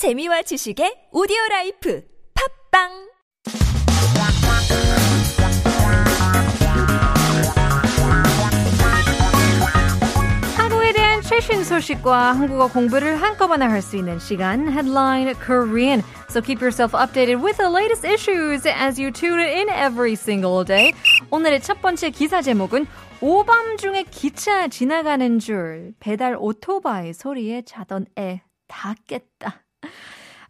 재미와 0.00 0.40
지식의 0.40 1.12
오디오 1.12 1.36
라이프 1.50 2.02
팟빵 2.32 2.88
한국에 10.56 10.94
대한 10.94 11.20
최신 11.20 11.62
소식과 11.62 12.32
한국어 12.32 12.68
공부를 12.68 13.20
한꺼번에 13.20 13.66
할 13.66 13.82
수 13.82 13.98
있는 13.98 14.18
시간 14.18 14.72
Headline 14.72 15.34
Korean. 15.34 16.02
So 16.30 16.40
keep 16.40 16.62
yourself 16.62 16.94
updated 16.94 17.44
with 17.44 17.58
the 17.58 17.68
latest 17.68 18.06
issues 18.06 18.66
as 18.66 18.98
you 18.98 19.12
tune 19.12 19.38
in 19.38 19.68
every 19.68 20.14
single 20.14 20.64
day. 20.64 20.92
오늘의 21.30 21.60
첫 21.60 21.82
번째 21.82 22.08
기사 22.08 22.40
제목은 22.40 22.86
오밤중에 23.20 24.04
기차 24.04 24.68
지나가는 24.68 25.38
줄 25.38 25.92
배달 26.00 26.36
오토바이 26.40 27.12
소리에 27.12 27.60
자던 27.66 28.06
애 28.18 28.40
다 28.70 28.94
깼다. 29.06 29.64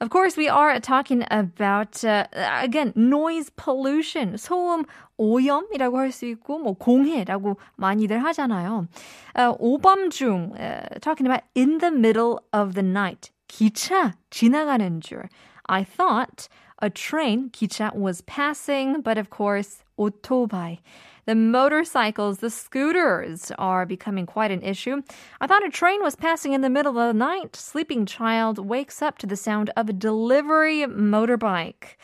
Of 0.01 0.09
course, 0.09 0.35
we 0.35 0.49
are 0.49 0.77
talking 0.81 1.23
about 1.31 2.03
uh, 2.03 2.27
again 2.33 2.91
noise 2.97 3.49
pollution, 3.55 4.35
소음 4.35 4.83
오염이라고 5.17 5.97
할 5.97 6.11
수 6.11 6.25
있고 6.25 6.59
뭐 6.59 6.73
공해라고 6.73 7.57
많이들 7.77 8.21
하잖아요. 8.23 8.87
Uh, 9.35 9.55
오밤중, 9.57 10.59
uh, 10.59 10.99
talking 10.99 11.25
about 11.25 11.43
in 11.55 11.77
the 11.77 11.91
middle 11.91 12.39
of 12.51 12.73
the 12.73 12.83
night, 12.83 13.31
기차 13.47 14.13
지나가는 14.31 15.01
줄. 15.01 15.29
I 15.67 15.85
thought 15.85 16.49
a 16.81 16.89
train, 16.89 17.49
기차, 17.49 17.93
was 17.95 18.21
passing, 18.21 19.01
but 19.01 19.17
of 19.17 19.29
course, 19.29 19.83
오토바이. 19.97 20.79
The 21.25 21.33
motorcycles, 21.33 22.37
the 22.37 22.51
scooters 22.51 23.51
are 23.57 23.85
becoming 23.85 24.27
quite 24.27 24.51
an 24.51 24.61
issue. 24.61 25.01
I 25.41 25.47
thought 25.47 25.65
a 25.65 25.69
train 25.69 26.03
was 26.03 26.15
passing 26.15 26.53
in 26.53 26.61
the 26.61 26.69
middle 26.69 26.99
of 26.99 27.07
the 27.07 27.17
night. 27.17 27.55
Sleeping 27.55 28.05
child 28.05 28.59
wakes 28.59 29.01
up 29.01 29.17
to 29.19 29.25
the 29.25 29.35
sound 29.35 29.71
of 29.75 29.89
a 29.89 29.93
delivery 29.93 30.81
motorbike. 30.81 31.97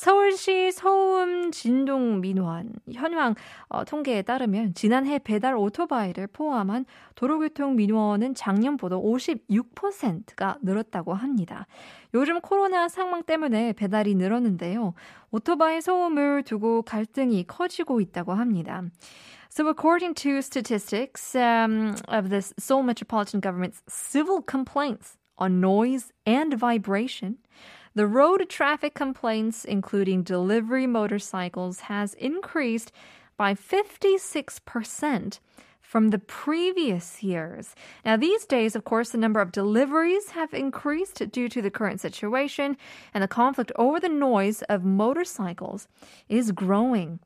서울시 0.00 0.72
소음 0.72 1.50
진동 1.50 2.22
민원 2.22 2.72
현황 2.90 3.34
어, 3.68 3.84
통계에 3.84 4.22
따르면 4.22 4.72
지난해 4.72 5.18
배달 5.18 5.54
오토바이를 5.54 6.26
포함한 6.28 6.86
도로교통 7.16 7.76
민원은 7.76 8.34
작년보다 8.34 8.96
56%가 8.96 10.56
늘었다고 10.62 11.12
합니다. 11.12 11.66
요즘 12.14 12.40
코로나 12.40 12.88
상황 12.88 13.22
때문에 13.24 13.74
배달이 13.74 14.14
늘었는데요. 14.14 14.94
오토바이 15.32 15.82
소음을 15.82 16.44
두고 16.44 16.80
갈등이 16.80 17.44
커지고 17.46 18.00
있다고 18.00 18.32
합니다. 18.32 18.82
So, 19.50 19.68
according 19.68 20.14
to 20.22 20.38
statistics 20.38 21.36
um, 21.36 21.94
of 22.08 22.30
the 22.30 22.40
Seoul 22.58 22.84
Metropolitan 22.84 23.42
Government's 23.42 23.82
civil 23.86 24.40
complaints 24.40 25.18
on 25.36 25.60
noise 25.60 26.10
and 26.26 26.56
vibration, 26.56 27.36
the 27.94 28.06
road 28.06 28.48
traffic 28.48 28.94
complaints, 28.94 29.64
including 29.64 30.22
delivery 30.22 30.86
motorcycles, 30.86 31.80
has 31.80 32.14
increased 32.14 32.92
by 33.36 33.54
56% 33.54 35.40
from 35.80 36.08
the 36.08 36.18
previous 36.20 37.22
years. 37.22 37.74
Now, 38.04 38.16
these 38.16 38.44
days, 38.46 38.76
of 38.76 38.84
course, 38.84 39.10
the 39.10 39.18
number 39.18 39.40
of 39.40 39.50
deliveries 39.50 40.30
have 40.30 40.54
increased 40.54 41.32
due 41.32 41.48
to 41.48 41.60
the 41.60 41.70
current 41.70 42.00
situation, 42.00 42.76
and 43.12 43.24
the 43.24 43.28
conflict 43.28 43.72
over 43.74 43.98
the 43.98 44.08
noise 44.08 44.62
of 44.68 44.84
motorcycles 44.84 45.88
is 46.28 46.52
growing. 46.52 47.18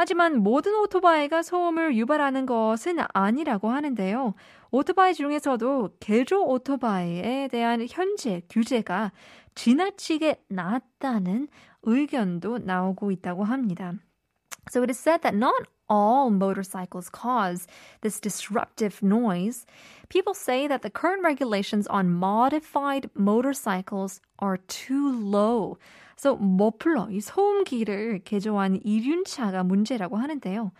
하지만 0.00 0.44
모든 0.44 0.76
오토바이가 0.76 1.42
소음을 1.42 1.96
유발하는 1.96 2.46
것은 2.46 2.98
아니라고 3.12 3.70
하는데요. 3.70 4.34
오토바이 4.70 5.12
중에서도 5.12 5.96
개조 5.98 6.44
오토바이에 6.44 7.48
대한 7.48 7.84
현재 7.90 8.40
규제가 8.48 9.10
지나치게 9.56 10.44
낮다는 10.50 11.48
의견도 11.82 12.58
나오고 12.58 13.10
있다고 13.10 13.42
합니다. 13.42 13.94
So 14.70 14.82
it 14.82 14.88
is 14.88 15.00
said 15.00 15.22
that 15.22 15.34
not 15.36 15.66
all 15.90 16.30
motorcycles 16.30 17.10
cause 17.10 17.66
this 18.02 18.20
disruptive 18.20 19.02
noise. 19.02 19.66
People 20.08 20.32
say 20.32 20.68
that 20.68 20.82
the 20.82 20.90
current 20.90 21.24
regulations 21.24 21.88
on 21.88 22.14
modified 22.14 23.10
motorcycles 23.16 24.20
are 24.38 24.58
too 24.68 25.10
low. 25.10 25.76
So 26.18 26.36
머플러, 26.36 27.08
이 27.10 27.20
소음기를 27.20 28.22
개조한 28.24 28.80
이륜차가 28.82 29.62
문제라고 29.62 30.16
하는데요. 30.16 30.72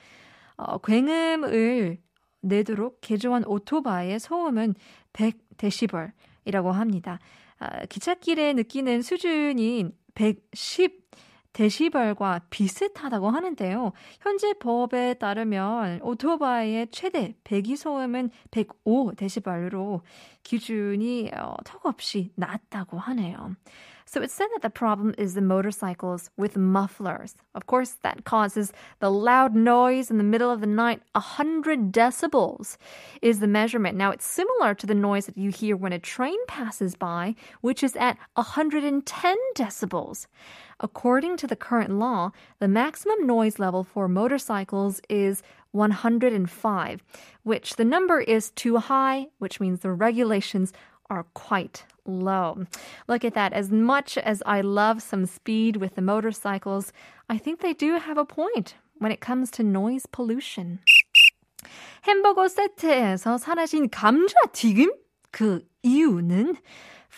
어, 0.57 0.79
굉음을 0.79 1.99
내도록 2.41 3.01
개조한 3.01 3.45
오토바이의 3.47 4.19
소음은 4.19 4.75
100데시벌 5.13 6.13
이라고 6.45 6.73
합니다. 6.73 7.19
아, 7.59 7.85
기찻길에 7.87 8.53
느끼는 8.55 9.03
수준인 9.03 9.93
110 10.15 11.09
데시벌과 11.53 12.43
비슷하다고 12.51 13.31
하는데요. 13.31 13.93
현재 14.21 14.53
법에 14.55 15.15
따르면 15.15 16.01
오토바이의 16.03 16.89
최대 16.93 17.35
배기 17.43 17.77
소음은 17.77 18.31
105 18.51 19.13
데시벌로 19.17 20.03
기준이 20.43 21.31
어, 21.37 21.57
턱없이 21.65 22.31
낮다고 22.37 22.99
하네요. 22.99 23.57
So 24.11 24.23
it's 24.23 24.33
said 24.33 24.49
that 24.55 24.63
the 24.63 24.71
problem 24.71 25.15
is 25.19 25.35
the 25.35 25.43
motorcycles 25.43 26.31
with 26.39 26.57
mufflers. 26.57 27.35
Of 27.55 27.67
course, 27.67 27.91
that 28.03 28.25
causes 28.25 28.73
the 29.01 29.11
loud 29.11 29.55
noise 29.55 30.11
in 30.11 30.17
the 30.17 30.25
middle 30.25 30.51
of 30.51 30.63
the 30.63 30.67
night. 30.67 31.03
100 31.13 31.93
decibels 31.93 32.79
is 33.21 33.41
the 33.41 33.47
measurement. 33.47 33.99
Now, 33.99 34.11
it's 34.11 34.25
similar 34.25 34.75
to 34.77 34.87
the 34.87 34.95
noise 34.95 35.27
that 35.27 35.37
you 35.37 35.51
hear 35.51 35.77
when 35.77 35.93
a 35.93 35.99
train 35.99 36.39
passes 36.47 36.95
by, 36.95 37.35
which 37.61 37.83
is 37.83 37.97
at 37.97 38.17
110 38.33 39.37
decibels. 39.55 40.27
According 40.81 41.37
to 41.39 41.47
the 41.47 41.57
current 41.57 41.99
law, 41.99 42.31
the 42.61 42.69
maximum 42.69 43.27
noise 43.27 43.59
level 43.59 43.85
for 43.85 44.09
motorcycles 44.09 45.03
is 45.11 45.43
105, 45.73 47.03
which 47.43 47.77
the 47.77 47.85
number 47.85 48.21
is 48.21 48.53
too 48.53 48.79
high, 48.79 49.27
which 49.39 49.61
means 49.61 49.81
the 49.81 49.93
regulations 49.93 50.73
are 51.10 51.26
quite 51.34 51.86
low. 52.06 52.66
Look 53.08 53.24
at 53.24 53.34
that. 53.34 53.54
As 53.54 53.72
much 53.72 54.18
as 54.18 54.42
I 54.46 54.62
love 54.62 55.02
some 55.02 55.26
speed 55.26 55.78
with 55.78 55.96
the 55.96 56.02
motorcycles, 56.02 56.92
I 57.30 57.38
think 57.38 57.60
they 57.60 57.74
do 57.74 57.98
have 57.98 58.18
a 58.18 58.26
point 58.26 58.76
when 59.00 59.12
it 59.12 59.22
comes 59.22 59.52
to 59.52 59.64
noise 59.64 60.06
pollution. 60.06 60.80
햄버거 62.04 62.48
세트에서 62.48 63.38
사라진 63.38 63.90
감자튀김? 63.90 64.92
그 65.32 65.66
이유는 65.84 66.56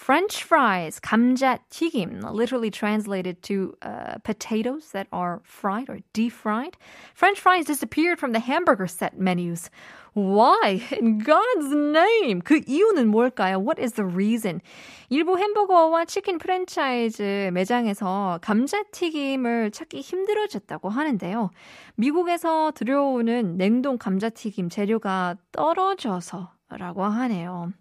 French 0.00 0.44
fries, 0.44 0.99
감자 0.99 1.59
튀김, 1.69 2.22
literally 2.33 2.71
translated 2.71 3.43
to 3.43 3.77
uh, 3.83 4.16
potatoes 4.25 4.93
that 4.93 5.06
are 5.12 5.43
fried 5.44 5.91
or 5.91 5.99
deep 6.15 6.33
fried. 6.33 6.78
French 7.15 7.38
fries 7.38 7.66
disappeared 7.66 8.19
from 8.19 8.33
the 8.33 8.41
hamburger 8.41 8.87
set 8.87 9.21
menus. 9.21 9.69
Why? 10.15 10.81
In 10.99 11.19
God's 11.19 11.75
name! 11.75 12.41
그 12.41 12.62
이유는 12.66 13.09
뭘까요? 13.09 13.62
What 13.62 13.78
is 13.78 13.93
the 13.93 14.06
reason? 14.06 14.62
일부 15.10 15.37
햄버거와 15.37 16.06
치킨 16.06 16.39
프랜차이즈 16.39 17.50
매장에서 17.53 18.39
감자튀김을 18.41 19.71
찾기 19.71 20.00
힘들어졌다고 20.00 20.89
하는데요. 20.89 21.50
미국에서 21.97 22.72
들여오는 22.75 23.59
냉동 23.59 23.99
감자튀김 23.99 24.71
재료가 24.71 25.37
떨어져서 25.53 26.53
라고 26.78 27.03
하네요. 27.03 27.72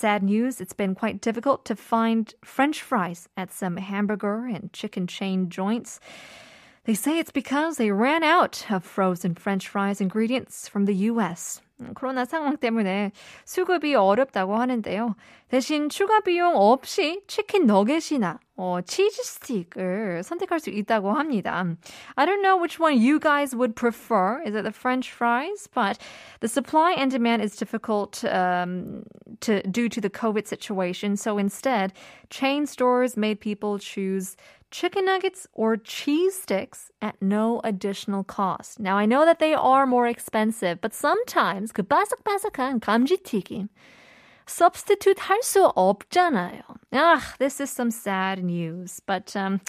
Sad 0.00 0.22
news, 0.22 0.62
it's 0.62 0.72
been 0.72 0.94
quite 0.94 1.20
difficult 1.20 1.66
to 1.66 1.76
find 1.76 2.32
french 2.42 2.80
fries 2.80 3.28
at 3.36 3.52
some 3.52 3.76
hamburger 3.76 4.46
and 4.46 4.72
chicken 4.72 5.06
chain 5.06 5.50
joints. 5.50 6.00
They 6.84 6.94
say 6.94 7.18
it's 7.18 7.30
because 7.30 7.76
they 7.76 7.90
ran 7.90 8.24
out 8.24 8.64
of 8.70 8.82
frozen 8.82 9.34
french 9.34 9.68
fries 9.68 10.00
ingredients 10.00 10.68
from 10.68 10.86
the 10.86 10.94
US. 10.94 11.60
코로나 11.94 12.24
상황 12.24 12.56
때문에 12.56 13.12
수급이 13.44 13.94
어렵다고 13.94 14.56
하는데요. 14.56 15.14
대신 15.48 15.88
추가 15.88 16.20
비용 16.20 16.54
없이 16.56 17.22
치킨 17.26 17.66
너겟이나 17.66 18.38
어, 18.56 18.80
치즈 18.82 19.22
스틱을 19.22 20.22
선택할 20.22 20.60
수 20.60 20.68
있다고 20.70 21.12
합니다. 21.12 21.64
I 22.14 22.26
don't 22.26 22.42
know 22.42 22.60
which 22.60 22.78
one 22.78 22.94
you 22.94 23.18
guys 23.18 23.56
would 23.56 23.74
prefer. 23.74 24.42
Is 24.44 24.54
it 24.54 24.64
the 24.64 24.70
French 24.70 25.10
fries? 25.10 25.66
But 25.74 25.98
the 26.40 26.48
supply 26.48 26.92
and 26.92 27.10
demand 27.10 27.42
is 27.42 27.56
difficult 27.56 28.22
um, 28.24 29.04
to 29.40 29.62
due 29.62 29.88
to 29.88 30.00
the 30.00 30.10
COVID 30.10 30.46
situation. 30.46 31.16
So 31.16 31.38
instead, 31.38 31.94
chain 32.28 32.66
stores 32.66 33.16
made 33.16 33.40
people 33.40 33.78
choose 33.78 34.36
chicken 34.71 35.05
nuggets 35.05 35.47
or 35.53 35.77
cheese 35.77 36.35
sticks 36.41 36.91
at 37.01 37.15
no 37.21 37.61
additional 37.63 38.23
cost. 38.23 38.79
Now 38.79 38.97
I 38.97 39.05
know 39.05 39.25
that 39.25 39.39
they 39.39 39.53
are 39.53 39.85
more 39.85 40.07
expensive, 40.07 40.81
but 40.81 40.93
sometimes 40.93 41.71
그 41.71 41.83
바삭바삭한 41.83 42.79
감지튀김 42.81 43.69
substitute 44.47 45.19
할 45.19 45.41
수 45.41 45.71
없잖아요. 45.75 46.61
Ah, 46.93 47.33
this 47.39 47.59
is 47.59 47.69
some 47.71 47.89
sad 47.89 48.43
news, 48.43 49.01
but 49.05 49.35
um 49.35 49.61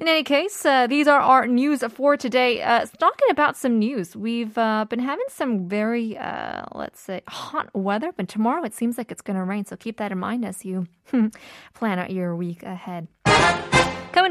In 0.00 0.06
any 0.06 0.22
case, 0.22 0.64
uh, 0.64 0.86
these 0.86 1.08
are 1.08 1.18
our 1.18 1.48
news 1.48 1.82
for 1.82 2.16
today. 2.16 2.62
Uh, 2.62 2.86
talking 3.00 3.26
about 3.30 3.56
some 3.56 3.80
news, 3.80 4.14
we've 4.14 4.56
uh, 4.56 4.84
been 4.88 5.00
having 5.00 5.26
some 5.28 5.66
very, 5.68 6.16
uh, 6.16 6.62
let's 6.72 7.00
say, 7.00 7.20
hot 7.26 7.68
weather, 7.74 8.12
but 8.16 8.28
tomorrow 8.28 8.62
it 8.62 8.74
seems 8.74 8.96
like 8.96 9.10
it's 9.10 9.22
going 9.22 9.36
to 9.36 9.42
rain. 9.42 9.64
So 9.64 9.74
keep 9.74 9.96
that 9.96 10.12
in 10.12 10.18
mind 10.18 10.44
as 10.44 10.64
you 10.64 10.86
plan 11.74 11.98
out 11.98 12.12
your 12.12 12.36
week 12.36 12.62
ahead. 12.62 13.08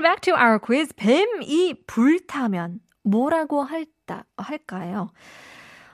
Coming 0.03 0.17
back 0.17 0.21
to 0.23 0.35
our 0.35 0.59
quiz, 0.59 0.93
뱀이 0.97 1.75
불타면 1.87 2.81
뭐라고 3.05 3.63
할다, 3.63 4.25
할까요? 4.37 5.11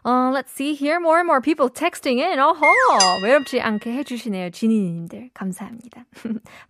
Uh, 0.02 0.30
let's 0.32 0.50
see 0.50 0.72
here. 0.72 0.98
More 0.98 1.18
and 1.18 1.26
more 1.26 1.42
people 1.42 1.68
texting 1.68 2.18
in. 2.18 2.38
어허! 2.38 2.58
외롭지 3.22 3.60
않게 3.60 3.92
해주시네요. 3.92 4.48
지니님들. 4.48 5.28
감사합니다. 5.34 6.06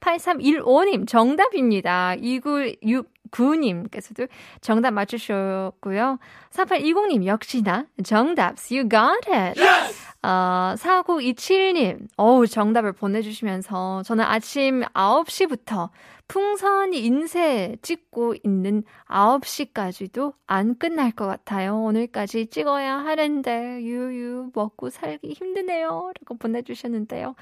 8315님, 0.00 1.06
정답입니다. 1.06 2.17
2969님께서도 2.17 4.29
정답 4.61 4.94
맞추셨고요. 4.94 6.19
4820님, 6.50 7.26
역시나 7.26 7.87
정답. 8.02 8.56
You 8.69 8.88
got 8.88 9.29
it. 9.29 9.61
Yes! 9.61 9.98
어, 10.23 10.75
4927님, 10.76 12.09
어우, 12.17 12.47
정답을 12.49 12.93
보내주시면서 12.93 14.03
저는 14.03 14.25
아침 14.25 14.82
9시부터 14.82 15.91
풍선이 16.26 16.99
인쇄 17.05 17.76
찍고 17.82 18.35
있는 18.43 18.82
9시까지도 19.09 20.35
안 20.47 20.76
끝날 20.76 21.12
것 21.12 21.26
같아요. 21.26 21.81
오늘까지 21.85 22.49
찍어야 22.49 22.97
하는데, 22.97 23.81
유유, 23.81 24.50
먹고 24.55 24.91
살기 24.91 25.32
힘드네요. 25.35 26.12
라고 26.21 26.37
보내주셨는데요. 26.37 27.35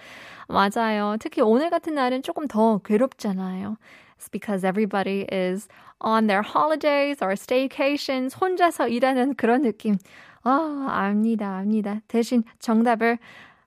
맞아요. 0.48 1.16
특히 1.18 1.40
오늘 1.40 1.70
같은 1.70 1.94
날은 1.94 2.22
조금 2.22 2.46
더 2.46 2.78
괴롭잖아요. 2.84 3.78
It's 4.18 4.30
because 4.30 4.64
everybody 4.66 5.26
is 5.32 5.68
on 6.00 6.26
their 6.26 6.42
holidays 6.42 7.22
or 7.22 7.32
staycations, 7.32 8.36
혼자서 8.38 8.88
일하는 8.88 9.34
그런 9.34 9.62
느낌. 9.62 9.96
아, 10.42 10.86
압니다, 10.90 11.58
압니다. 11.58 12.00
대신 12.08 12.44
정답을 12.58 13.18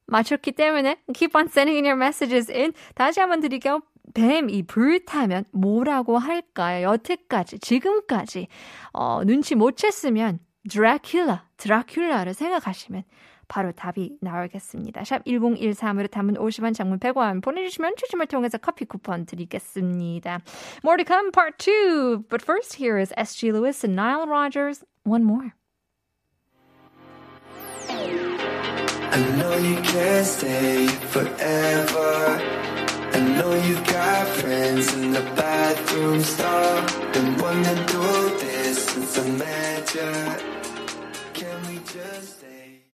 맞췄기 0.06 0.54
때문에 0.54 0.98
keep 1.14 1.36
on 1.36 1.46
sending 1.48 1.78
in 1.78 1.86
your 1.86 1.98
messages 1.98 2.52
in. 2.52 2.74
다시 2.96 3.20
한번 3.20 3.42
드릴게요. 3.42 3.82
뱀이 4.14 4.64
불타면 4.64 5.46
뭐라고 5.52 6.18
할까요? 6.18 6.88
여태까지, 6.90 7.60
지금까지, 7.60 8.48
어, 8.92 9.22
눈치 9.24 9.56
못 9.56 9.76
챘으면 9.76 10.40
드라큘라, 10.68 11.42
드라큘라를 11.58 12.34
생각하시면 12.34 13.04
바로 13.49 13.73
답이 13.73 14.19
나오겠습니다. 14.21 15.05
샵 15.05 15.25
1013으로 15.25 16.11
담은 16.11 16.35
50원 16.35 16.75
장문 16.75 16.99
100원 16.99 17.43
보내주시면 17.43 17.97
추첨을 17.97 18.27
통해서 18.27 18.59
커피 18.59 18.85
쿠폰 18.85 19.27
드리겠습니다. 19.27 20.41
More 20.85 20.97
to 20.97 21.05
come, 21.07 21.31
part 21.31 21.59
2. 21.59 22.25
But 22.29 22.43
first, 22.43 22.75
here 22.75 22.99
is 22.99 23.13
S.G. 23.17 23.53
Lewis 23.53 23.85
and 23.85 23.95
Nile 23.97 24.27
Rodgers. 24.27 24.85
One 25.05 25.25
more. 25.25 25.55
I 29.15 29.21
know 29.37 29.57
you 29.59 29.77
can't 29.77 30.27
stay 30.27 30.89
forever. 30.89 32.41
I 33.13 33.21
know 33.39 33.55
you've 33.55 33.87
got 33.87 34.27
friends 34.27 34.93
in 34.95 35.13
the 35.13 35.21
bathroom 35.37 36.21
stall. 36.21 36.83
Been 37.13 37.37
wanting 37.39 37.63
to 37.63 37.93
do 37.93 38.39
this 38.41 38.87
since 38.87 39.19
I 39.19 39.29
met 39.39 39.95
you. 39.95 40.13
Can 41.33 41.63
we 41.69 41.79
just 41.87 42.39
stay? 42.39 42.58